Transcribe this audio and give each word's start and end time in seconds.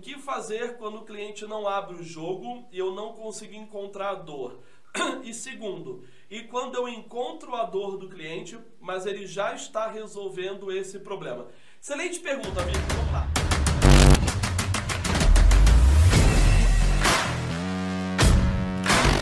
o 0.00 0.02
que 0.02 0.16
fazer 0.16 0.78
quando 0.78 0.96
o 0.96 1.04
cliente 1.04 1.46
não 1.46 1.68
abre 1.68 1.94
o 1.94 2.02
jogo 2.02 2.66
e 2.72 2.78
eu 2.78 2.94
não 2.94 3.12
consigo 3.12 3.54
encontrar 3.54 4.08
a 4.08 4.14
dor? 4.14 4.62
E 5.22 5.34
segundo, 5.34 6.02
e 6.30 6.44
quando 6.44 6.74
eu 6.74 6.88
encontro 6.88 7.54
a 7.54 7.64
dor 7.64 7.98
do 7.98 8.08
cliente, 8.08 8.58
mas 8.80 9.04
ele 9.04 9.26
já 9.26 9.54
está 9.54 9.88
resolvendo 9.88 10.72
esse 10.72 11.00
problema? 11.00 11.48
Excelente 11.78 12.18
pergunta, 12.18 12.62
amigo. 12.62 12.78
Vamos 12.96 13.12
lá. 13.12 13.28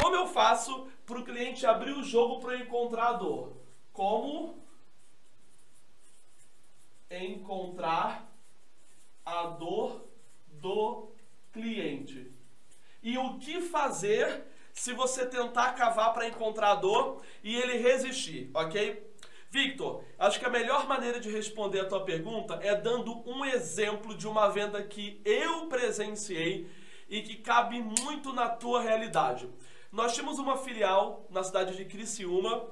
Como 0.01 0.15
eu 0.15 0.29
faço 0.29 0.87
para 1.05 1.19
o 1.19 1.25
cliente 1.25 1.67
abrir 1.67 1.93
o 1.93 2.05
jogo 2.05 2.39
para 2.39 2.57
encontrar 2.57 3.09
a 3.09 3.13
dor? 3.15 3.57
Como 3.93 4.63
encontrar 7.11 8.33
a 9.27 9.47
dor 9.49 10.08
do 10.61 11.11
cliente. 11.53 12.33
E 13.03 13.17
o 13.17 13.39
que 13.39 13.61
fazer 13.61 14.45
se 14.73 14.93
você 14.93 15.27
tentar 15.27 15.73
cavar 15.73 16.13
para 16.13 16.29
encontrar 16.29 16.77
dor 16.77 17.23
e 17.43 17.57
ele 17.57 17.79
resistir, 17.79 18.51
ok? 18.55 19.09
Victor, 19.51 20.05
acho 20.19 20.39
que 20.39 20.45
a 20.45 20.51
melhor 20.51 20.87
maneira 20.87 21.19
de 21.19 21.31
responder 21.31 21.81
a 21.81 21.89
tua 21.89 22.05
pergunta 22.05 22.61
é 22.63 22.75
dando 22.75 23.23
um 23.29 23.45
exemplo 23.45 24.15
de 24.15 24.29
uma 24.29 24.49
venda 24.49 24.83
que 24.83 25.21
eu 25.25 25.67
presenciei 25.67 26.71
e 27.09 27.23
que 27.23 27.37
cabe 27.37 27.81
muito 27.81 28.33
na 28.33 28.49
tua 28.49 28.83
realidade. 28.83 29.49
Nós 29.91 30.15
tínhamos 30.15 30.39
uma 30.39 30.59
filial 30.59 31.27
na 31.31 31.43
cidade 31.43 31.77
de 31.77 31.87
Criciúma, 31.87 32.69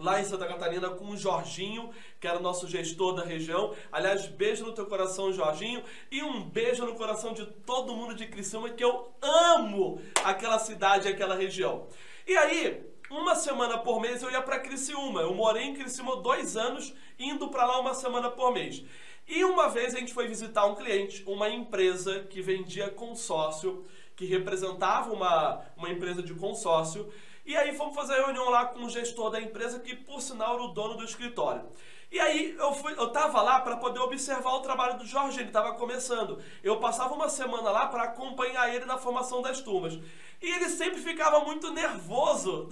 lá 0.00 0.20
em 0.20 0.24
Santa 0.24 0.46
Catarina 0.46 0.90
com 0.90 1.10
o 1.10 1.16
Jorginho, 1.16 1.90
que 2.18 2.26
era 2.26 2.38
o 2.38 2.42
nosso 2.42 2.66
gestor 2.66 3.14
da 3.14 3.24
região. 3.24 3.74
Aliás, 3.92 4.26
beijo 4.26 4.64
no 4.64 4.72
teu 4.72 4.86
coração, 4.86 5.32
Jorginho, 5.32 5.82
e 6.10 6.22
um 6.22 6.42
beijo 6.42 6.84
no 6.84 6.94
coração 6.94 7.32
de 7.32 7.46
todo 7.46 7.94
mundo 7.94 8.14
de 8.14 8.26
Criciúma, 8.26 8.70
que 8.70 8.82
eu 8.82 9.12
amo 9.20 10.00
aquela 10.24 10.58
cidade, 10.58 11.08
aquela 11.08 11.34
região. 11.34 11.86
E 12.26 12.36
aí, 12.36 12.84
uma 13.10 13.34
semana 13.34 13.78
por 13.78 14.00
mês 14.00 14.22
eu 14.22 14.30
ia 14.30 14.40
para 14.40 14.60
Criciúma. 14.60 15.20
Eu 15.20 15.34
morei 15.34 15.64
em 15.64 15.74
Criciúma 15.74 16.16
dois 16.16 16.56
anos, 16.56 16.94
indo 17.18 17.48
para 17.48 17.66
lá 17.66 17.80
uma 17.80 17.94
semana 17.94 18.30
por 18.30 18.52
mês. 18.52 18.84
E 19.26 19.44
uma 19.44 19.68
vez 19.68 19.94
a 19.94 19.98
gente 19.98 20.14
foi 20.14 20.26
visitar 20.26 20.66
um 20.66 20.74
cliente, 20.74 21.22
uma 21.26 21.48
empresa 21.48 22.20
que 22.20 22.42
vendia 22.42 22.88
consórcio, 22.90 23.84
que 24.16 24.24
representava 24.24 25.12
uma, 25.12 25.64
uma 25.76 25.90
empresa 25.90 26.22
de 26.22 26.34
consórcio, 26.34 27.12
e 27.50 27.56
aí 27.56 27.74
fomos 27.74 27.96
fazer 27.96 28.12
a 28.12 28.26
reunião 28.26 28.48
lá 28.48 28.66
com 28.66 28.84
o 28.84 28.88
gestor 28.88 29.28
da 29.28 29.40
empresa, 29.40 29.80
que 29.80 29.96
por 29.96 30.22
sinal 30.22 30.54
era 30.54 30.62
o 30.62 30.68
dono 30.68 30.96
do 30.96 31.04
escritório. 31.04 31.68
E 32.08 32.20
aí 32.20 32.54
eu 32.56 32.72
fui, 32.74 32.92
eu 32.92 33.08
tava 33.08 33.42
lá 33.42 33.58
para 33.58 33.76
poder 33.76 33.98
observar 33.98 34.54
o 34.54 34.60
trabalho 34.60 34.98
do 34.98 35.04
Jorge, 35.04 35.40
ele 35.40 35.48
estava 35.48 35.74
começando. 35.74 36.40
Eu 36.62 36.78
passava 36.78 37.12
uma 37.12 37.28
semana 37.28 37.70
lá 37.70 37.88
para 37.88 38.04
acompanhar 38.04 38.72
ele 38.72 38.84
na 38.84 38.98
formação 38.98 39.42
das 39.42 39.60
turmas. 39.60 39.98
E 40.40 40.48
ele 40.48 40.68
sempre 40.68 41.00
ficava 41.00 41.40
muito 41.40 41.72
nervoso 41.72 42.68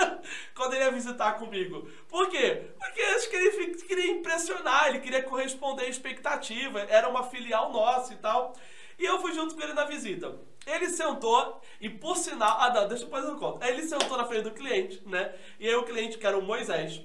quando 0.56 0.74
ele 0.74 0.84
ia 0.84 0.90
visitar 0.90 1.34
comigo. 1.34 1.86
Por 2.08 2.30
quê? 2.30 2.70
Porque 2.78 3.02
acho 3.02 3.28
que 3.28 3.36
ele 3.36 3.74
queria 3.82 4.12
impressionar, 4.12 4.88
ele 4.88 5.00
queria 5.00 5.22
corresponder 5.22 5.84
à 5.84 5.88
expectativa, 5.88 6.80
era 6.80 7.06
uma 7.06 7.24
filial 7.24 7.70
nossa 7.70 8.14
e 8.14 8.16
tal. 8.16 8.54
E 8.98 9.04
eu 9.04 9.20
fui 9.20 9.34
junto 9.34 9.54
com 9.54 9.62
ele 9.62 9.74
na 9.74 9.84
visita. 9.84 10.38
Ele 10.66 10.88
sentou 10.88 11.60
e 11.80 11.88
por 11.88 12.16
sinal. 12.16 12.56
Ah, 12.60 12.72
não, 12.72 12.88
deixa 12.88 13.04
eu 13.04 13.08
fazer 13.08 13.30
um 13.30 13.38
conto. 13.38 13.64
Ele 13.64 13.82
sentou 13.82 14.16
na 14.16 14.24
frente 14.24 14.44
do 14.44 14.52
cliente, 14.52 15.02
né? 15.06 15.34
E 15.58 15.68
aí 15.68 15.74
o 15.74 15.84
cliente, 15.84 16.18
que 16.18 16.26
era 16.26 16.38
o 16.38 16.42
Moisés. 16.42 17.02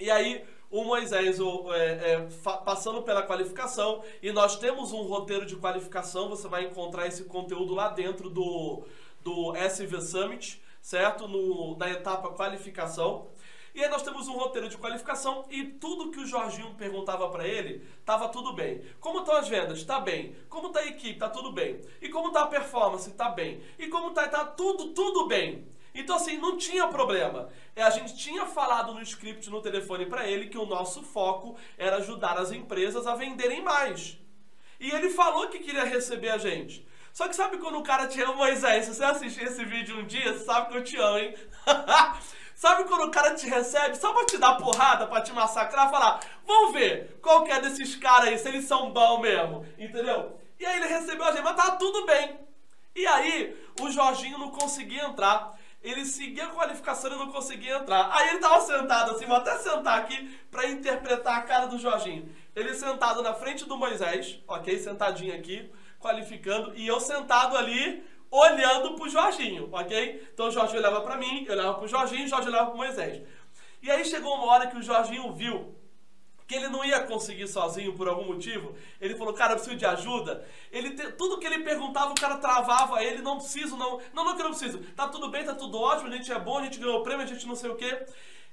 E 0.00 0.10
aí 0.10 0.44
o 0.70 0.84
Moisés 0.84 1.38
o, 1.38 1.72
é, 1.72 2.14
é, 2.14 2.28
passando 2.64 3.02
pela 3.02 3.22
qualificação. 3.22 4.02
E 4.22 4.32
nós 4.32 4.56
temos 4.56 4.92
um 4.92 5.02
roteiro 5.02 5.46
de 5.46 5.54
qualificação. 5.56 6.28
Você 6.28 6.48
vai 6.48 6.64
encontrar 6.64 7.06
esse 7.06 7.24
conteúdo 7.24 7.74
lá 7.74 7.88
dentro 7.88 8.28
do, 8.28 8.84
do 9.20 9.54
SV 9.54 10.00
Summit, 10.00 10.62
certo? 10.80 11.28
No, 11.28 11.76
na 11.76 11.90
etapa 11.90 12.30
qualificação. 12.30 13.28
E 13.74 13.82
aí 13.82 13.88
nós 13.88 14.02
temos 14.02 14.28
um 14.28 14.34
roteiro 14.34 14.68
de 14.68 14.76
qualificação 14.76 15.46
e 15.48 15.64
tudo 15.64 16.10
que 16.10 16.20
o 16.20 16.26
Jorginho 16.26 16.74
perguntava 16.74 17.28
para 17.30 17.46
ele, 17.46 17.86
estava 17.98 18.28
tudo 18.28 18.52
bem. 18.52 18.82
Como 19.00 19.20
estão 19.20 19.36
as 19.36 19.48
vendas? 19.48 19.78
Está 19.78 19.98
bem. 19.98 20.36
Como 20.48 20.68
está 20.68 20.80
a 20.80 20.86
equipe? 20.86 21.14
Está 21.14 21.30
tudo 21.30 21.52
bem. 21.52 21.80
E 22.00 22.08
como 22.10 22.28
está 22.28 22.42
a 22.42 22.46
performance? 22.48 23.08
Está 23.08 23.30
bem. 23.30 23.62
E 23.78 23.88
como 23.88 24.08
está? 24.08 24.26
Está 24.26 24.44
tudo, 24.44 24.88
tudo 24.88 25.26
bem. 25.26 25.66
Então 25.94 26.16
assim, 26.16 26.36
não 26.36 26.56
tinha 26.56 26.86
problema. 26.88 27.48
É, 27.74 27.82
a 27.82 27.90
gente 27.90 28.16
tinha 28.16 28.44
falado 28.46 28.92
no 28.92 29.02
script, 29.02 29.48
no 29.48 29.62
telefone 29.62 30.06
para 30.06 30.26
ele 30.26 30.48
que 30.48 30.58
o 30.58 30.66
nosso 30.66 31.02
foco 31.02 31.56
era 31.78 31.96
ajudar 31.96 32.36
as 32.38 32.52
empresas 32.52 33.06
a 33.06 33.14
venderem 33.14 33.62
mais. 33.62 34.18
E 34.78 34.90
ele 34.90 35.10
falou 35.10 35.48
que 35.48 35.60
queria 35.60 35.84
receber 35.84 36.30
a 36.30 36.38
gente. 36.38 36.86
Só 37.12 37.28
que 37.28 37.36
sabe 37.36 37.58
quando 37.58 37.78
o 37.78 37.82
cara 37.82 38.06
te 38.06 38.20
ama, 38.22 38.34
Moisés? 38.34 38.86
Se 38.86 38.94
você 38.94 39.04
assistir 39.04 39.44
esse 39.44 39.64
vídeo 39.64 39.98
um 39.98 40.06
dia, 40.06 40.32
você 40.32 40.44
sabe 40.44 40.70
que 40.70 40.76
eu 40.78 40.84
te 40.84 40.96
amo, 40.96 41.18
hein? 41.18 41.34
Sabe 42.54 42.84
quando 42.84 43.08
o 43.08 43.10
cara 43.10 43.34
te 43.34 43.48
recebe 43.48 43.96
só 43.96 44.12
pra 44.12 44.24
te 44.24 44.38
dar 44.38 44.56
porrada, 44.56 45.06
pra 45.06 45.20
te 45.20 45.32
massacrar, 45.32 45.90
falar, 45.90 46.20
vamos 46.46 46.72
ver 46.72 47.18
qual 47.20 47.44
que 47.44 47.50
é 47.50 47.60
desses 47.60 47.96
caras 47.96 48.28
aí, 48.28 48.38
se 48.38 48.48
eles 48.48 48.66
são 48.66 48.92
bons 48.92 49.20
mesmo, 49.20 49.66
entendeu? 49.78 50.38
E 50.58 50.64
aí 50.64 50.76
ele 50.76 50.86
recebeu 50.86 51.24
a 51.24 51.32
gente, 51.32 51.42
mas 51.42 51.56
tá 51.56 51.72
tudo 51.72 52.06
bem. 52.06 52.38
E 52.94 53.06
aí 53.06 53.56
o 53.80 53.90
Jorginho 53.90 54.38
não 54.38 54.50
conseguia 54.50 55.04
entrar. 55.04 55.58
Ele 55.82 56.04
seguia 56.04 56.44
a 56.44 56.50
qualificação 56.50 57.12
e 57.12 57.18
não 57.18 57.32
conseguia 57.32 57.78
entrar. 57.78 58.08
Aí 58.12 58.28
ele 58.28 58.38
tava 58.38 58.60
sentado 58.60 59.10
assim, 59.10 59.26
vou 59.26 59.36
até 59.36 59.58
sentar 59.58 59.98
aqui 59.98 60.38
para 60.48 60.68
interpretar 60.68 61.38
a 61.38 61.42
cara 61.42 61.66
do 61.66 61.78
Jorginho. 61.78 62.32
Ele 62.54 62.72
sentado 62.74 63.22
na 63.22 63.34
frente 63.34 63.64
do 63.64 63.76
Moisés, 63.76 64.38
ok? 64.46 64.78
Sentadinho 64.78 65.34
aqui, 65.34 65.68
qualificando, 65.98 66.72
e 66.76 66.86
eu 66.86 67.00
sentado 67.00 67.56
ali 67.56 68.04
olhando 68.32 68.94
pro 68.94 69.10
Jorginho, 69.10 69.68
ok? 69.70 70.28
Então 70.32 70.48
o 70.48 70.50
Jorginho 70.50 70.80
olhava 70.80 71.02
para 71.02 71.18
mim, 71.18 71.44
eu 71.46 71.52
olhava 71.52 71.74
pro 71.74 71.86
Jorginho, 71.86 72.24
o 72.24 72.28
Jorginho 72.28 72.52
olhava 72.52 72.70
pro 72.70 72.78
Moisés. 72.78 73.22
E 73.82 73.90
aí 73.90 74.02
chegou 74.04 74.34
uma 74.34 74.46
hora 74.46 74.66
que 74.68 74.76
o 74.78 74.82
Jorginho 74.82 75.30
viu 75.34 75.76
que 76.46 76.54
ele 76.54 76.68
não 76.68 76.84
ia 76.84 77.00
conseguir 77.00 77.46
sozinho 77.46 77.94
por 77.94 78.08
algum 78.08 78.24
motivo. 78.24 78.74
Ele 79.00 79.14
falou, 79.14 79.32
cara, 79.32 79.52
eu 79.52 79.56
preciso 79.56 79.76
de 79.76 79.86
ajuda. 79.86 80.44
Ele 80.70 80.90
te... 80.90 81.12
Tudo 81.12 81.38
que 81.38 81.46
ele 81.46 81.62
perguntava, 81.62 82.10
o 82.10 82.14
cara 82.14 82.36
travava 82.38 83.02
ele, 83.02 83.22
não 83.22 83.36
preciso, 83.36 83.76
não. 83.76 84.00
Não, 84.12 84.24
não 84.24 84.34
que 84.34 84.40
eu 84.40 84.44
não 84.44 84.56
preciso. 84.56 84.78
Tá 84.94 85.08
tudo 85.08 85.30
bem, 85.30 85.44
tá 85.44 85.54
tudo 85.54 85.78
ótimo, 85.78 86.08
a 86.08 86.16
gente 86.16 86.32
é 86.32 86.38
bom, 86.38 86.58
a 86.58 86.64
gente 86.64 86.78
ganhou 86.78 87.00
o 87.00 87.02
prêmio, 87.02 87.24
a 87.24 87.28
gente 87.28 87.46
não 87.46 87.54
sei 87.54 87.70
o 87.70 87.76
quê. 87.76 88.06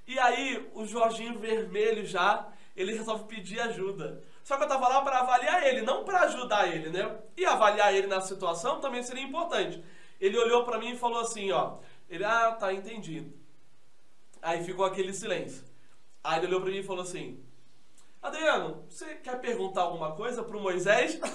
E 0.08 0.18
aí, 0.20 0.70
o 0.74 0.86
Jorginho 0.86 1.40
vermelho 1.40 2.06
já, 2.06 2.48
ele 2.76 2.94
resolve 2.94 3.26
pedir 3.26 3.60
ajuda. 3.60 4.24
Só 4.44 4.56
que 4.56 4.64
eu 4.64 4.68
estava 4.68 4.88
lá 4.88 5.02
para 5.02 5.20
avaliar 5.20 5.66
ele, 5.68 5.82
não 5.82 6.04
para 6.04 6.22
ajudar 6.22 6.68
ele, 6.68 6.90
né? 6.90 7.20
E 7.38 7.46
avaliar 7.46 7.94
ele 7.94 8.08
na 8.08 8.22
situação 8.22 8.80
também 8.80 9.04
seria 9.04 9.24
importante. 9.24 9.84
Ele 10.20 10.38
olhou 10.38 10.64
para 10.66 10.80
mim 10.80 10.92
e 10.92 10.98
falou 10.98 11.20
assim, 11.22 11.52
ó. 11.52 11.78
Ele, 12.10 12.24
ah, 12.24 12.52
tá, 12.60 12.74
entendi. 12.74 13.32
Aí 14.42 14.64
ficou 14.64 14.86
aquele 14.86 15.14
silêncio. 15.14 15.64
Aí 16.24 16.40
ele 16.40 16.48
olhou 16.48 16.62
para 16.62 16.72
mim 16.72 16.80
e 16.80 16.84
falou 16.84 17.04
assim: 17.04 17.44
Adriano, 18.22 18.86
você 18.90 19.16
quer 19.16 19.40
perguntar 19.40 19.82
alguma 19.82 20.12
coisa 20.14 20.44
pro 20.44 20.60
Moisés? 20.60 21.20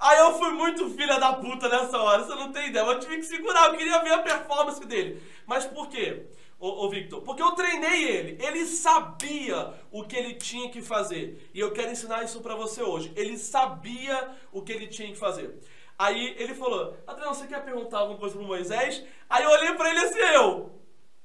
Aí 0.00 0.18
eu 0.18 0.34
fui 0.38 0.50
muito 0.50 0.90
filha 0.90 1.18
da 1.18 1.34
puta 1.34 1.68
nessa 1.68 1.96
hora, 1.98 2.24
você 2.24 2.34
não 2.34 2.52
tem 2.52 2.68
ideia. 2.68 2.84
Eu 2.84 2.98
tive 2.98 3.16
que 3.16 3.22
segurar, 3.22 3.68
eu 3.68 3.76
queria 3.76 4.02
ver 4.02 4.12
a 4.12 4.22
performance 4.22 4.84
dele. 4.84 5.22
Mas 5.46 5.64
por 5.66 5.88
quê? 5.88 6.26
Ô 6.66 6.88
Victor? 6.88 7.22
Porque 7.22 7.42
eu 7.42 7.52
treinei 7.52 8.04
ele. 8.04 8.44
Ele 8.44 8.66
sabia 8.66 9.74
o 9.90 10.04
que 10.04 10.16
ele 10.16 10.34
tinha 10.34 10.70
que 10.70 10.80
fazer. 10.80 11.50
E 11.52 11.60
eu 11.60 11.72
quero 11.72 11.92
ensinar 11.92 12.24
isso 12.24 12.40
para 12.40 12.54
você 12.54 12.82
hoje. 12.82 13.12
Ele 13.16 13.36
sabia 13.36 14.30
o 14.52 14.62
que 14.62 14.72
ele 14.72 14.86
tinha 14.86 15.08
que 15.08 15.18
fazer. 15.18 15.58
Aí 15.98 16.34
ele 16.38 16.54
falou: 16.54 16.96
Adriano, 17.06 17.34
você 17.34 17.46
quer 17.46 17.64
perguntar 17.64 17.98
alguma 17.98 18.18
coisa 18.18 18.34
pro 18.36 18.46
Moisés? 18.46 19.04
Aí 19.28 19.44
eu 19.44 19.50
olhei 19.50 19.74
para 19.74 19.90
ele 19.90 20.00
assim, 20.00 20.18
eu. 20.18 20.80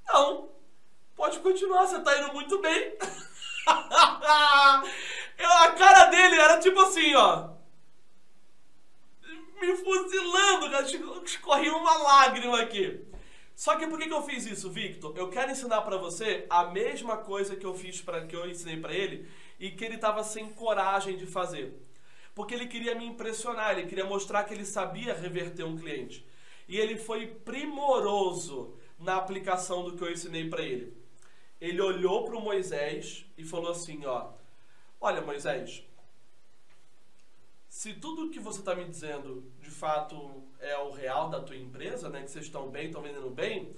Não. 0.07 0.49
Pode 1.16 1.39
continuar, 1.39 1.85
você 1.85 1.99
tá 1.99 2.17
indo 2.17 2.33
muito 2.33 2.59
bem. 2.59 2.94
eu, 5.38 5.49
a 5.49 5.72
cara 5.73 6.05
dele 6.05 6.35
era 6.35 6.59
tipo 6.59 6.79
assim, 6.79 7.13
ó. 7.16 7.49
Me 9.59 9.75
fuzilando, 9.75 10.67
escorria 11.25 11.75
uma 11.75 11.97
lágrima 11.97 12.61
aqui. 12.61 13.09
Só 13.59 13.76
que 13.76 13.88
por 13.88 14.00
que, 14.00 14.08
que 14.08 14.14
eu 14.14 14.23
fiz 14.23 14.46
isso, 14.46 14.70
Victor? 14.70 15.11
Eu 15.17 15.29
quero 15.29 15.52
ensinar 15.52 15.82
para 15.82 15.97
você 15.97 16.46
a 16.50 16.67
mesma 16.67 17.17
coisa 17.17 17.58
que 17.58 17.66
eu 17.66 17.73
fiz 17.73 18.02
para 18.02 18.26
que 18.26 18.34
eu 18.34 18.50
ensinei 18.50 18.78
para 18.78 18.94
ele 18.94 19.29
e 19.59 19.70
que 19.70 19.84
ele 19.84 19.96
estava 19.96 20.23
sem 20.23 20.50
coragem 20.52 21.17
de 21.17 21.26
fazer. 21.26 21.73
Porque 22.34 22.53
ele 22.53 22.67
queria 22.67 22.96
me 22.96 23.06
impressionar, 23.06 23.78
ele 23.78 23.85
queria 23.85 24.06
mostrar 24.06 24.46
que 24.46 24.53
ele 24.53 24.64
sabia 24.64 25.14
reverter 25.14 25.66
um 25.66 25.78
cliente. 25.78 26.26
E 26.70 26.78
ele 26.78 26.96
foi 26.96 27.28
primoroso 27.28 28.78
na 28.97 29.17
aplicação 29.17 29.84
do 29.84 29.97
que 29.97 30.03
eu 30.05 30.09
ensinei 30.09 30.50
para 30.50 30.64
ele. 30.64 30.96
Ele 31.59 31.82
olhou 31.82 32.23
para 32.23 32.38
o 32.38 32.41
Moisés 32.41 33.26
e 33.38 33.44
falou 33.44 33.72
assim, 33.72 34.05
ó: 34.05 34.29
"Olha, 35.02 35.20
Moisés, 35.20 35.84
se 37.69 37.93
tudo 37.93 38.29
que 38.29 38.39
você 38.39 38.59
está 38.59 38.75
me 38.75 38.85
dizendo 38.85 39.43
de 39.61 39.69
fato 39.69 40.43
é 40.59 40.77
o 40.79 40.91
real 40.91 41.29
da 41.29 41.39
tua 41.39 41.55
empresa, 41.55 42.09
né, 42.09 42.23
que 42.23 42.31
vocês 42.31 42.45
estão 42.45 42.69
bem, 42.69 42.87
estão 42.87 43.01
vendendo 43.01 43.29
bem, 43.29 43.73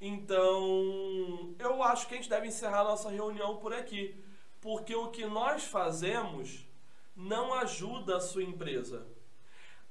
então 0.00 1.54
eu 1.58 1.82
acho 1.82 2.06
que 2.06 2.14
a 2.14 2.16
gente 2.16 2.28
deve 2.28 2.48
encerrar 2.48 2.80
a 2.80 2.84
nossa 2.84 3.08
reunião 3.08 3.56
por 3.56 3.72
aqui, 3.72 4.20
porque 4.60 4.94
o 4.94 5.10
que 5.10 5.24
nós 5.24 5.64
fazemos 5.64 6.66
não 7.14 7.54
ajuda 7.54 8.16
a 8.16 8.20
sua 8.20 8.42
empresa. 8.42 9.06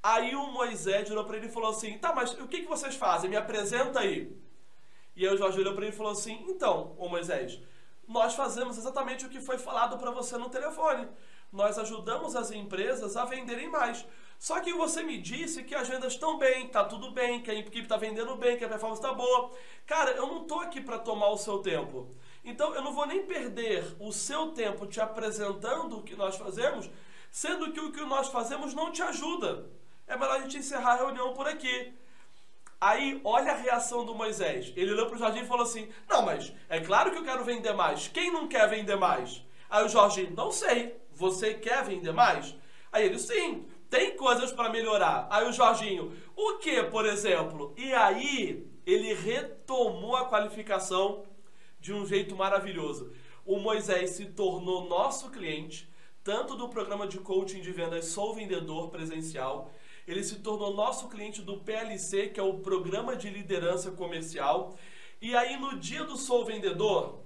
Aí 0.04 0.36
o 0.36 0.52
Moisés 0.52 1.10
virou 1.10 1.24
para 1.24 1.38
ele 1.38 1.48
e 1.48 1.52
falou 1.52 1.72
assim: 1.72 1.98
tá, 1.98 2.14
mas 2.14 2.34
o 2.34 2.48
que, 2.48 2.62
que 2.62 2.68
vocês 2.68 2.94
fazem? 2.94 3.30
Me 3.30 3.36
apresenta 3.36 4.02
aí. 4.02 4.38
E 5.16 5.26
aí 5.26 5.34
o 5.34 5.38
Jorge 5.38 5.60
olhou 5.60 5.74
para 5.74 5.86
ele 5.86 5.96
e 5.96 5.98
falou 5.98 6.12
assim: 6.12 6.46
então, 6.48 6.94
ô 7.00 7.10
Moisés, 7.10 7.60
nós 8.08 8.36
fazemos 8.36 8.78
exatamente 8.78 9.26
o 9.26 9.30
que 9.30 9.42
foi 9.42 9.58
falado 9.58 9.98
para 9.98 10.12
você 10.12 10.38
no 10.38 10.50
telefone. 10.50 11.08
Nós 11.52 11.78
ajudamos 11.78 12.36
as 12.36 12.52
empresas 12.52 13.16
a 13.16 13.26
venderem 13.26 13.70
mais. 13.70 14.06
Só 14.38 14.60
que 14.60 14.74
você 14.74 15.02
me 15.02 15.18
disse 15.18 15.64
que 15.64 15.74
as 15.74 15.88
vendas 15.88 16.14
estão 16.14 16.38
bem, 16.38 16.68
tá 16.68 16.84
tudo 16.84 17.12
bem, 17.12 17.42
que 17.42 17.50
a 17.50 17.56
equipe 17.56 17.82
está 17.82 17.98
vendendo 17.98 18.36
bem, 18.36 18.58
que 18.58 18.66
a 18.66 18.70
performance 18.70 19.02
está 19.02 19.14
boa. 19.14 19.52
Cara, 19.86 20.12
eu 20.12 20.28
não 20.28 20.44
tô 20.44 20.60
aqui 20.60 20.82
para 20.82 21.00
tomar 21.00 21.30
o 21.30 21.38
seu 21.38 21.60
tempo. 21.60 22.10
Então 22.44 22.76
eu 22.76 22.82
não 22.82 22.94
vou 22.94 23.08
nem 23.08 23.26
perder 23.26 23.96
o 24.00 24.12
seu 24.12 24.52
tempo 24.52 24.86
te 24.86 25.02
apresentando 25.02 25.98
o 25.98 26.04
que 26.04 26.16
nós 26.16 26.36
fazemos, 26.36 26.90
sendo 27.32 27.72
que 27.72 27.80
o 27.80 27.92
que 27.92 28.02
nós 28.02 28.28
fazemos 28.28 28.74
não 28.74 28.92
te 28.92 29.02
ajuda. 29.02 29.68
É 30.08 30.16
melhor 30.16 30.38
a 30.38 30.42
gente 30.42 30.58
encerrar 30.58 30.94
a 30.94 30.98
reunião 30.98 31.34
por 31.34 31.48
aqui. 31.48 31.94
Aí, 32.80 33.20
olha 33.24 33.54
a 33.54 33.56
reação 33.56 34.06
do 34.06 34.14
Moisés. 34.14 34.72
Ele 34.76 34.92
olhou 34.92 35.08
para 35.08 35.16
o 35.16 35.20
Jorginho 35.20 35.46
e 35.46 35.48
falou 35.48 35.64
assim: 35.64 35.90
Não, 36.08 36.22
mas 36.22 36.54
é 36.70 36.80
claro 36.80 37.10
que 37.10 37.18
eu 37.18 37.24
quero 37.24 37.44
vender 37.44 37.74
mais. 37.74 38.08
Quem 38.08 38.32
não 38.32 38.48
quer 38.48 38.70
vender 38.70 38.96
mais? 38.96 39.42
Aí 39.70 39.84
o 39.84 39.90
Jorginho: 39.90 40.36
Não 40.36 40.52
sei. 40.52 40.96
Você 41.16 41.54
quer 41.54 41.84
vender 41.84 42.12
mais? 42.12 42.56
Aí 42.92 43.06
ele: 43.06 43.18
Sim 43.18 43.66
tem 43.90 44.16
coisas 44.18 44.52
para 44.52 44.70
melhorar. 44.70 45.28
Aí 45.30 45.48
o 45.48 45.54
Jorginho, 45.54 46.12
o 46.36 46.58
que, 46.58 46.84
por 46.84 47.06
exemplo? 47.06 47.74
E 47.78 47.94
aí 47.94 48.68
ele 48.86 49.14
retomou 49.14 50.16
a 50.16 50.26
qualificação 50.26 51.24
de 51.80 51.94
um 51.94 52.06
jeito 52.06 52.36
maravilhoso. 52.36 53.14
O 53.46 53.58
Moisés 53.58 54.12
se 54.12 54.26
tornou 54.26 54.90
nosso 54.90 55.30
cliente, 55.30 55.90
tanto 56.24 56.56
do 56.56 56.68
programa 56.68 57.08
de 57.08 57.20
coaching 57.20 57.62
de 57.62 57.72
vendas 57.72 58.06
Sou 58.06 58.34
Vendedor 58.34 58.90
presencial, 58.90 59.72
ele 60.08 60.24
se 60.24 60.40
tornou 60.40 60.74
nosso 60.74 61.08
cliente 61.08 61.42
do 61.42 61.58
PLC, 61.58 62.28
que 62.28 62.40
é 62.40 62.44
o 62.44 62.60
programa 62.60 63.16
de 63.16 63.30
liderança 63.30 63.92
comercial. 63.92 64.76
E 65.22 65.36
aí 65.36 65.58
no 65.58 65.80
dia 65.80 66.04
do 66.04 66.18
Sou 66.18 66.44
Vendedor, 66.46 67.20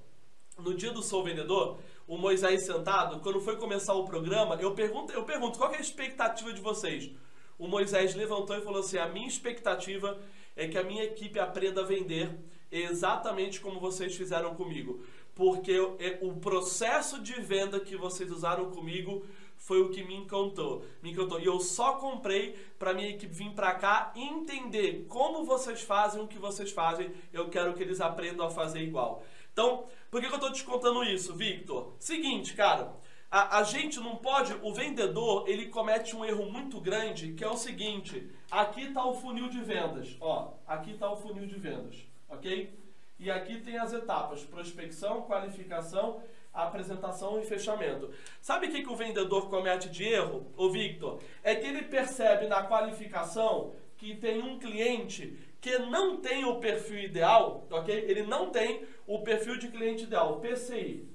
no 0.57 0.73
dia 0.73 0.91
do 0.91 1.01
Sou 1.01 1.23
Vendedor, 1.23 1.79
o 2.09 2.17
Moisés 2.17 2.65
sentado, 2.65 3.19
quando 3.19 3.39
foi 3.39 3.55
começar 3.55 3.93
o 3.93 4.03
programa, 4.03 4.55
eu 4.55 4.73
pergunto, 4.73 5.13
eu 5.13 5.23
pergunto 5.23 5.59
qual 5.59 5.71
é 5.71 5.77
a 5.77 5.79
expectativa 5.79 6.51
de 6.51 6.59
vocês? 6.59 7.11
O 7.57 7.67
Moisés 7.67 8.15
levantou 8.15 8.57
e 8.57 8.61
falou 8.61 8.79
assim: 8.79 8.97
a 8.97 9.07
minha 9.07 9.27
expectativa 9.27 10.19
é 10.55 10.67
que 10.67 10.75
a 10.75 10.83
minha 10.83 11.03
equipe 11.03 11.37
aprenda 11.37 11.81
a 11.81 11.85
vender 11.85 12.35
exatamente 12.71 13.61
como 13.61 13.79
vocês 13.79 14.15
fizeram 14.15 14.55
comigo. 14.55 15.03
Porque 15.35 15.71
é, 15.99 16.17
o 16.21 16.33
processo 16.33 17.21
de 17.21 17.39
venda 17.39 17.79
que 17.79 17.95
vocês 17.95 18.31
usaram 18.31 18.71
comigo 18.71 19.23
foi 19.55 19.79
o 19.81 19.89
que 19.89 20.03
me 20.03 20.15
encantou. 20.15 20.83
Me 21.03 21.11
encantou. 21.11 21.39
E 21.39 21.45
eu 21.45 21.59
só 21.59 21.93
comprei 21.93 22.55
para 22.79 22.91
minha 22.91 23.09
equipe 23.09 23.31
vir 23.31 23.51
para 23.51 23.75
cá 23.75 24.11
entender 24.15 25.05
como 25.07 25.45
vocês 25.45 25.81
fazem 25.81 26.23
o 26.23 26.27
que 26.27 26.39
vocês 26.39 26.71
fazem. 26.71 27.11
Eu 27.31 27.49
quero 27.49 27.73
que 27.75 27.83
eles 27.83 28.01
aprendam 28.01 28.47
a 28.47 28.49
fazer 28.49 28.81
igual. 28.81 29.23
Então, 29.59 29.83
por 30.09 30.21
que, 30.21 30.27
que 30.27 30.33
eu 30.33 30.37
estou 30.37 30.53
te 30.53 30.63
contando 30.63 31.03
isso, 31.03 31.35
Victor? 31.35 31.93
Seguinte, 31.99 32.53
cara, 32.53 32.93
a, 33.29 33.57
a, 33.57 33.63
gente 33.63 33.99
não 33.99 34.15
pode. 34.15 34.53
O 34.61 34.73
vendedor 34.73 35.49
ele 35.49 35.65
comete 35.65 36.15
um 36.15 36.23
erro 36.23 36.49
muito 36.49 36.79
grande, 36.79 37.33
que 37.33 37.43
é 37.43 37.49
o 37.49 37.57
seguinte: 37.57 38.31
aqui 38.49 38.83
está 38.83 39.05
o 39.05 39.15
funil 39.15 39.49
de 39.49 39.59
vendas, 39.59 40.15
ó, 40.21 40.53
aqui 40.65 40.91
está 40.91 41.11
o 41.11 41.17
funil 41.17 41.45
de 41.45 41.59
vendas, 41.59 42.07
ok? 42.29 42.73
E 43.19 43.29
aqui 43.29 43.59
tem 43.59 43.77
as 43.77 43.91
etapas: 43.91 44.45
prospecção, 44.45 45.23
qualificação, 45.23 46.23
apresentação 46.53 47.37
e 47.41 47.43
fechamento. 47.43 48.13
Sabe 48.39 48.67
o 48.67 48.71
que, 48.71 48.81
que 48.81 48.89
o 48.89 48.95
vendedor 48.95 49.49
comete 49.49 49.89
de 49.89 50.05
erro, 50.05 50.53
o 50.55 50.69
Victor? 50.69 51.19
É 51.43 51.53
que 51.53 51.67
ele 51.67 51.81
percebe 51.81 52.47
na 52.47 52.63
qualificação 52.63 53.73
que 53.99 54.15
tem 54.15 54.41
um 54.41 54.57
cliente 54.57 55.37
que 55.59 55.77
não 55.77 56.21
tem 56.21 56.45
o 56.45 56.59
perfil 56.59 56.99
ideal, 56.99 57.67
ok? 57.69 57.93
Ele 57.93 58.23
não 58.23 58.49
tem 58.49 58.87
o 59.05 59.19
perfil 59.19 59.57
de 59.57 59.67
cliente 59.67 60.05
ideal, 60.05 60.39
PCI. 60.39 61.05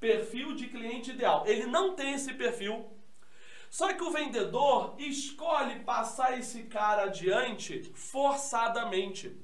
Perfil 0.00 0.54
de 0.54 0.68
cliente 0.68 1.10
ideal. 1.10 1.44
Ele 1.46 1.66
não 1.66 1.94
tem 1.94 2.14
esse 2.14 2.32
perfil. 2.32 2.90
Só 3.68 3.92
que 3.92 4.02
o 4.02 4.10
vendedor 4.10 4.94
escolhe 4.98 5.80
passar 5.80 6.38
esse 6.38 6.64
cara 6.64 7.04
adiante 7.04 7.92
forçadamente. 7.94 9.36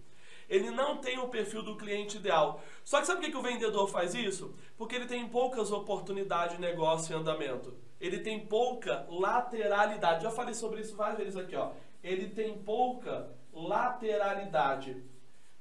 Ele 0.48 0.70
não 0.70 0.96
tem 0.96 1.18
o 1.18 1.28
perfil 1.28 1.62
do 1.62 1.76
cliente 1.76 2.16
ideal. 2.16 2.62
Só 2.82 3.00
que 3.00 3.06
sabe 3.06 3.20
por 3.20 3.26
que, 3.26 3.32
que 3.32 3.36
o 3.36 3.42
vendedor 3.42 3.86
faz 3.88 4.14
isso? 4.14 4.54
Porque 4.78 4.96
ele 4.96 5.06
tem 5.06 5.28
poucas 5.28 5.70
oportunidades 5.70 6.56
de 6.56 6.62
negócio 6.62 7.14
em 7.14 7.20
andamento. 7.20 7.76
Ele 8.00 8.20
tem 8.20 8.46
pouca 8.46 9.06
lateralidade. 9.10 10.22
Já 10.22 10.30
falei 10.30 10.54
sobre 10.54 10.80
isso 10.80 10.96
várias 10.96 11.18
vezes 11.18 11.36
aqui, 11.36 11.54
ó. 11.54 11.72
Ele 12.02 12.28
tem 12.28 12.58
pouca 12.58 13.36
lateralidade. 13.52 15.02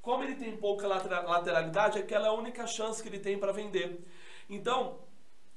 Como 0.02 0.24
ele 0.24 0.36
tem 0.36 0.56
pouca 0.56 0.88
lateralidade, 0.88 2.00
aquela 2.00 2.28
é 2.28 2.30
a 2.30 2.34
única 2.34 2.66
chance 2.66 3.02
que 3.02 3.10
ele 3.10 3.20
tem 3.20 3.38
para 3.38 3.52
vender. 3.52 4.06
Então, 4.50 5.00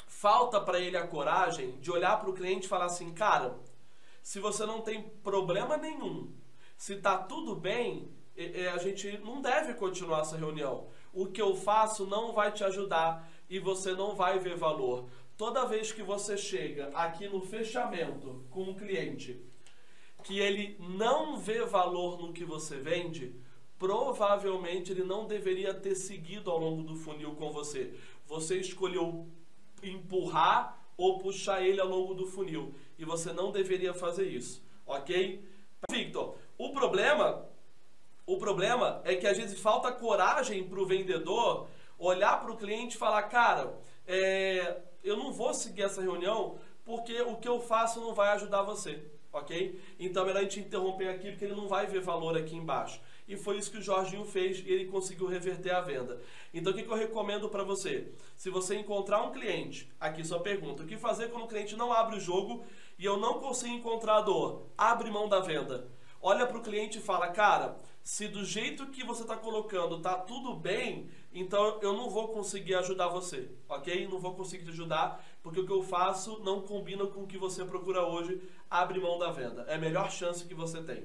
falta 0.07 0.61
para 0.61 0.81
ele 0.81 0.97
a 0.97 1.07
coragem 1.07 1.79
de 1.79 1.91
olhar 1.91 2.19
para 2.19 2.31
o 2.31 2.35
cliente 2.35 2.67
e 2.67 2.69
falar 2.69 2.87
assim: 2.87 3.13
cara, 3.13 3.57
se 4.23 4.41
você 4.41 4.67
não 4.67 4.81
tem 4.81 5.03
problema 5.23 5.77
nenhum, 5.77 6.35
se 6.77 6.95
está 6.95 7.17
tudo 7.19 7.55
bem, 7.55 8.11
a 8.75 8.79
gente 8.79 9.19
não 9.19 9.41
deve 9.41 9.75
continuar 9.75 10.23
essa 10.23 10.37
reunião. 10.37 10.89
O 11.13 11.27
que 11.27 11.43
eu 11.43 11.55
faço 11.55 12.07
não 12.07 12.33
vai 12.33 12.51
te 12.51 12.65
ajudar 12.65 13.29
e 13.49 13.59
você 13.59 13.93
não 13.93 14.17
vai 14.17 14.39
ver 14.39 14.57
valor. 14.57 15.09
Toda 15.37 15.67
vez 15.67 15.93
que 15.93 16.03
você 16.03 16.37
chega 16.37 16.89
aqui 16.95 17.29
no 17.29 17.41
fechamento 17.41 18.45
com 18.51 18.63
um 18.63 18.75
cliente 18.75 19.45
que 20.23 20.39
ele 20.39 20.77
não 20.79 21.37
vê 21.39 21.65
valor 21.65 22.21
no 22.21 22.33
que 22.33 22.45
você 22.45 22.77
vende, 22.77 23.35
provavelmente 23.79 24.93
ele 24.93 25.03
não 25.03 25.27
deveria 25.27 25.73
ter 25.73 25.95
seguido 25.95 26.51
ao 26.51 26.59
longo 26.59 26.83
do 26.83 26.95
funil 26.95 27.35
com 27.35 27.51
você. 27.51 27.95
Você 28.27 28.59
escolheu 28.59 29.27
empurrar 29.83 30.79
ou 30.97 31.19
puxar 31.19 31.63
ele 31.63 31.81
ao 31.81 31.89
longo 31.89 32.15
do 32.15 32.27
funil 32.27 32.75
e 32.99 33.05
você 33.05 33.33
não 33.33 33.51
deveria 33.51 33.95
fazer 33.95 34.29
isso, 34.29 34.63
ok? 34.87 35.43
Victor, 35.91 36.37
o 36.59 36.73
problema, 36.73 37.49
o 38.27 38.37
problema 38.37 39.01
é 39.05 39.17
que 39.17 39.27
às 39.27 39.39
vezes 39.39 39.59
falta 39.59 39.91
coragem 39.91 40.69
para 40.69 40.79
o 40.79 40.87
vendedor 40.87 41.69
olhar 41.99 42.41
para 42.41 42.53
o 42.53 42.57
cliente 42.57 42.97
e 42.97 42.99
falar, 42.99 43.23
cara, 43.25 43.79
é, 44.07 44.83
eu 45.03 45.17
não 45.17 45.33
vou 45.33 45.55
seguir 45.55 45.83
essa 45.83 46.03
reunião 46.03 46.59
porque 46.85 47.21
o 47.23 47.37
que 47.37 47.49
eu 47.49 47.61
faço 47.61 48.01
não 48.01 48.13
vai 48.13 48.29
ajudar 48.35 48.63
você 48.63 49.11
ok? 49.33 49.81
Então 49.99 50.23
é 50.23 50.27
melhor 50.27 50.41
a 50.41 50.43
gente 50.43 50.61
interromper 50.61 51.09
aqui 51.09 51.31
porque 51.31 51.45
ele 51.45 51.55
não 51.55 51.69
vai 51.69 51.87
ver 51.87 52.01
valor 52.01 52.37
aqui 52.37 52.57
embaixo. 52.57 53.01
E 53.29 53.37
foi 53.37 53.59
isso 53.59 53.71
que 53.71 53.79
o 53.79 53.83
Jorginho 53.83 54.25
fez 54.25 54.59
e 54.59 54.71
ele 54.71 54.87
conseguiu 54.87 55.27
reverter 55.27 55.71
a 55.71 55.81
venda. 55.81 56.21
Então 56.53 56.73
o 56.73 56.77
que, 56.77 56.83
que 56.83 56.91
eu 56.91 56.97
recomendo 56.97 57.49
para 57.49 57.63
você? 57.63 58.09
Se 58.37 58.51
você 58.51 58.77
encontrar 58.77 59.23
um 59.23 59.33
cliente, 59.33 59.91
aqui 60.01 60.25
sua 60.25 60.41
pergunta, 60.41 60.83
o 60.83 60.87
que 60.87 60.97
fazer 60.97 61.29
quando 61.29 61.45
o 61.45 61.49
cliente 61.49 61.77
não 61.77 61.93
abre 61.93 62.17
o 62.17 62.21
jogo 62.21 62.65
e 62.99 63.05
eu 63.05 63.17
não 63.17 63.39
consigo 63.39 63.75
encontrar 63.75 64.17
a 64.17 64.21
dor? 64.23 64.67
Abre 64.77 65.11
mão 65.11 65.29
da 65.29 65.41
venda. 65.41 65.89
Olha 66.21 66.47
para 66.47 66.59
o 66.59 66.63
cliente 66.63 66.99
e 66.99 67.03
fala, 67.03 67.29
cara, 67.29 67.79
se 68.03 68.29
do 68.29 68.45
jeito 68.45 68.87
que 68.87 69.05
você 69.05 69.23
está 69.23 69.37
colocando 69.37 70.01
tá 70.01 70.15
tudo 70.15 70.55
bem, 70.55 71.09
então 71.33 71.79
eu 71.81 71.93
não 71.93 72.11
vou 72.11 72.29
conseguir 72.29 72.75
ajudar 72.75 73.09
você, 73.09 73.51
ok? 73.69 74.09
Não 74.09 74.19
vou 74.19 74.35
conseguir 74.35 74.65
te 74.65 74.71
ajudar 74.71 75.25
porque 75.43 75.61
o 75.61 75.67
que 75.67 75.73
eu 75.73 75.83
faço 75.83 76.41
não 76.45 76.61
combina 76.63 77.07
com 77.07 77.23
o 77.23 77.27
que 77.27 77.39
você 77.39 77.65
procura 77.65 78.05
hoje. 78.05 78.43
Abre 78.69 79.01
mão 79.01 79.19
da 79.19 79.31
venda. 79.31 79.65
É 79.69 79.75
a 79.75 79.79
melhor 79.79 80.11
chance 80.11 80.45
que 80.45 80.55
você 80.55 80.83
tem. 80.83 81.05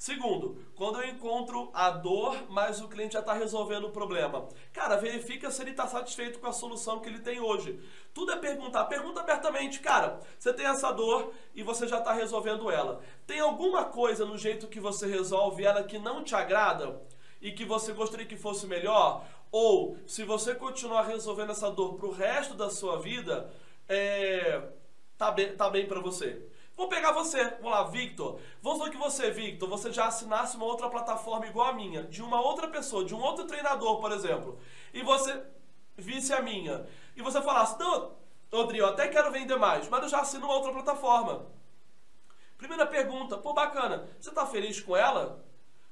Segundo, 0.00 0.56
quando 0.74 0.98
eu 0.98 1.10
encontro 1.10 1.70
a 1.74 1.90
dor, 1.90 2.46
mas 2.48 2.80
o 2.80 2.88
cliente 2.88 3.12
já 3.12 3.20
está 3.20 3.34
resolvendo 3.34 3.84
o 3.84 3.90
problema. 3.90 4.48
Cara, 4.72 4.96
verifica 4.96 5.50
se 5.50 5.60
ele 5.60 5.72
está 5.72 5.86
satisfeito 5.86 6.38
com 6.38 6.46
a 6.46 6.54
solução 6.54 7.00
que 7.00 7.08
ele 7.10 7.18
tem 7.18 7.38
hoje. 7.38 7.78
Tudo 8.14 8.32
é 8.32 8.36
perguntar. 8.36 8.86
Pergunta 8.86 9.20
abertamente, 9.20 9.78
cara, 9.78 10.18
você 10.38 10.54
tem 10.54 10.64
essa 10.64 10.90
dor 10.90 11.34
e 11.54 11.62
você 11.62 11.86
já 11.86 11.98
está 11.98 12.14
resolvendo 12.14 12.70
ela. 12.70 13.02
Tem 13.26 13.40
alguma 13.40 13.84
coisa 13.84 14.24
no 14.24 14.38
jeito 14.38 14.68
que 14.68 14.80
você 14.80 15.06
resolve 15.06 15.66
ela 15.66 15.84
que 15.84 15.98
não 15.98 16.24
te 16.24 16.34
agrada? 16.34 17.02
E 17.38 17.52
que 17.52 17.66
você 17.66 17.92
gostaria 17.92 18.24
que 18.24 18.36
fosse 18.36 18.66
melhor? 18.66 19.22
Ou, 19.52 19.96
se 20.06 20.24
você 20.24 20.54
continuar 20.54 21.02
resolvendo 21.02 21.50
essa 21.50 21.70
dor 21.70 21.94
para 21.94 22.06
o 22.06 22.12
resto 22.12 22.54
da 22.54 22.70
sua 22.70 22.98
vida, 22.98 23.50
é, 23.88 24.62
tá 25.18 25.30
bem, 25.30 25.56
tá 25.56 25.68
bem 25.68 25.86
para 25.86 26.00
você. 26.00 26.46
Vou 26.76 26.88
pegar 26.88 27.12
você, 27.12 27.44
vamos 27.56 27.72
lá, 27.72 27.82
Victor. 27.84 28.40
Vamos 28.62 28.78
supor 28.78 28.90
que 28.90 28.96
você, 28.96 29.30
Victor, 29.30 29.68
você 29.68 29.92
já 29.92 30.06
assinasse 30.06 30.56
uma 30.56 30.64
outra 30.64 30.88
plataforma 30.88 31.46
igual 31.46 31.68
a 31.68 31.72
minha, 31.72 32.04
de 32.04 32.22
uma 32.22 32.40
outra 32.40 32.68
pessoa, 32.68 33.04
de 33.04 33.14
um 33.14 33.20
outro 33.20 33.44
treinador, 33.44 34.00
por 34.00 34.12
exemplo, 34.12 34.58
e 34.94 35.02
você 35.02 35.42
visse 35.96 36.32
a 36.32 36.40
minha, 36.40 36.86
e 37.14 37.20
você 37.20 37.42
falasse, 37.42 37.78
não, 37.78 38.12
Rodrigo, 38.50 38.84
eu 38.84 38.88
até 38.88 39.08
quero 39.08 39.30
vender 39.30 39.56
mais, 39.56 39.88
mas 39.88 40.02
eu 40.04 40.08
já 40.08 40.20
assino 40.20 40.46
uma 40.46 40.54
outra 40.54 40.72
plataforma. 40.72 41.46
Primeira 42.56 42.86
pergunta, 42.86 43.36
pô, 43.36 43.52
bacana, 43.52 44.08
você 44.18 44.30
tá 44.30 44.46
feliz 44.46 44.80
com 44.80 44.96
ela? 44.96 45.44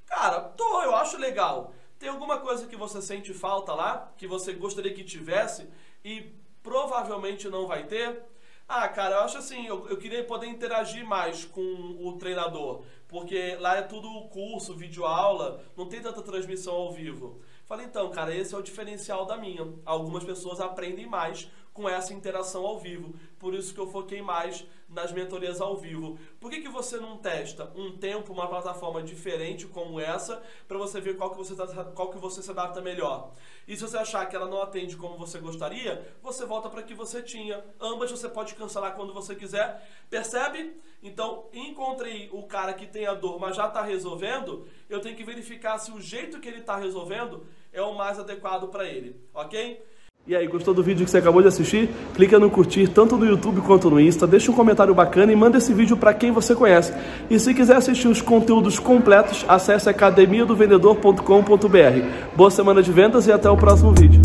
Cara, 0.05 0.41
tô, 0.41 0.81
eu 0.81 0.95
acho 0.95 1.17
legal. 1.17 1.73
Tem 1.99 2.07
alguma 2.07 2.37
coisa 2.37 2.65
que 2.65 2.77
você 2.77 3.01
sente 3.01 3.33
falta 3.33 3.73
lá, 3.73 4.13
que 4.17 4.25
você 4.25 4.53
gostaria 4.53 4.93
que 4.93 5.03
tivesse 5.03 5.67
e 6.03 6.31
provavelmente 6.63 7.49
não 7.49 7.67
vai 7.67 7.87
ter? 7.87 8.23
Ah, 8.65 8.87
cara, 8.87 9.15
eu 9.15 9.21
acho 9.21 9.37
assim, 9.37 9.67
eu, 9.67 9.85
eu 9.89 9.97
queria 9.97 10.23
poder 10.23 10.47
interagir 10.47 11.05
mais 11.05 11.43
com 11.43 11.97
o 11.99 12.17
treinador, 12.17 12.83
porque 13.07 13.57
lá 13.59 13.75
é 13.75 13.81
tudo 13.81 14.29
curso, 14.29 14.77
vídeo 14.77 15.05
aula, 15.05 15.61
não 15.75 15.89
tem 15.89 16.01
tanta 16.01 16.21
transmissão 16.21 16.73
ao 16.73 16.93
vivo. 16.93 17.41
Falei, 17.65 17.85
então, 17.85 18.09
cara, 18.11 18.33
esse 18.33 18.55
é 18.55 18.57
o 18.57 18.63
diferencial 18.63 19.25
da 19.25 19.35
minha. 19.35 19.67
Algumas 19.85 20.23
pessoas 20.23 20.61
aprendem 20.61 21.05
mais 21.05 21.51
com 21.79 21.87
essa 21.87 22.13
interação 22.13 22.65
ao 22.65 22.77
vivo. 22.77 23.15
Por 23.39 23.53
isso 23.53 23.73
que 23.73 23.79
eu 23.79 23.87
foquei 23.87 24.21
mais 24.21 24.65
nas 24.89 25.13
mentorias 25.13 25.61
ao 25.61 25.77
vivo. 25.77 26.19
Por 26.37 26.51
que, 26.51 26.59
que 26.59 26.67
você 26.67 26.97
não 26.97 27.17
testa 27.17 27.71
um 27.73 27.97
tempo, 27.97 28.33
uma 28.33 28.49
plataforma 28.49 29.01
diferente 29.01 29.65
como 29.65 29.97
essa, 29.97 30.43
para 30.67 30.77
você 30.77 30.99
ver 30.99 31.15
qual 31.15 31.31
que 31.31 31.37
você, 31.37 31.55
tá, 31.55 31.65
qual 31.95 32.09
que 32.09 32.17
você 32.17 32.43
se 32.43 32.51
adapta 32.51 32.81
melhor? 32.81 33.31
E 33.65 33.77
se 33.77 33.81
você 33.81 33.97
achar 33.97 34.25
que 34.25 34.35
ela 34.35 34.47
não 34.47 34.61
atende 34.61 34.97
como 34.97 35.17
você 35.17 35.39
gostaria, 35.39 36.05
você 36.21 36.45
volta 36.45 36.69
para 36.69 36.83
que 36.83 36.93
você 36.93 37.21
tinha. 37.21 37.63
Ambas 37.79 38.11
você 38.11 38.27
pode 38.27 38.55
cancelar 38.55 38.93
quando 38.93 39.13
você 39.13 39.33
quiser. 39.33 39.87
Percebe? 40.09 40.75
Então, 41.01 41.47
encontrei 41.53 42.29
o 42.33 42.43
cara 42.43 42.73
que 42.73 42.85
tem 42.85 43.05
a 43.07 43.13
dor, 43.13 43.39
mas 43.39 43.55
já 43.55 43.67
está 43.67 43.81
resolvendo. 43.81 44.67
Eu 44.89 44.99
tenho 44.99 45.15
que 45.15 45.23
verificar 45.23 45.77
se 45.77 45.93
o 45.93 46.01
jeito 46.01 46.41
que 46.41 46.49
ele 46.49 46.59
está 46.59 46.75
resolvendo 46.75 47.47
é 47.71 47.81
o 47.81 47.95
mais 47.95 48.19
adequado 48.19 48.67
para 48.67 48.83
ele, 48.85 49.15
ok? 49.33 49.81
E 50.27 50.35
aí, 50.35 50.45
gostou 50.45 50.75
do 50.75 50.83
vídeo 50.83 51.05
que 51.05 51.11
você 51.11 51.17
acabou 51.17 51.41
de 51.41 51.47
assistir? 51.47 51.89
Clica 52.13 52.37
no 52.37 52.51
curtir 52.51 52.87
tanto 52.87 53.17
no 53.17 53.25
YouTube 53.25 53.61
quanto 53.61 53.89
no 53.89 53.99
Insta, 53.99 54.27
deixa 54.27 54.51
um 54.51 54.53
comentário 54.53 54.93
bacana 54.93 55.31
e 55.31 55.35
manda 55.35 55.57
esse 55.57 55.73
vídeo 55.73 55.97
para 55.97 56.13
quem 56.13 56.31
você 56.31 56.53
conhece. 56.53 56.93
E 57.31 57.39
se 57.39 57.51
quiser 57.51 57.77
assistir 57.77 58.07
os 58.07 58.21
conteúdos 58.21 58.77
completos, 58.77 59.43
acesse 59.47 59.89
academiadovendedor.com.br. 59.89 62.35
Boa 62.35 62.51
semana 62.51 62.83
de 62.83 62.91
vendas 62.91 63.25
e 63.25 63.31
até 63.31 63.49
o 63.49 63.57
próximo 63.57 63.91
vídeo. 63.91 64.21